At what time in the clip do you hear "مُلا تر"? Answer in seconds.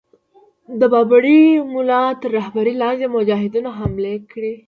1.73-2.29